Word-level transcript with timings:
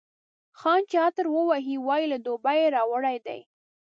خان 0.59 0.81
چي 0.89 0.97
عطر 1.07 1.25
ووهي، 1.31 1.75
وايي 1.87 2.05
له 2.13 2.17
دوبۍ 2.25 2.57
یې 2.61 2.73
راوړی 2.75 3.17
دی. 3.25 3.39